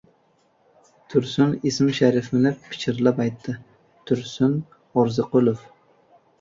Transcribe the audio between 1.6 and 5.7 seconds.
ism-sharifini pichirlab aytdi: Tursun Orziqulov!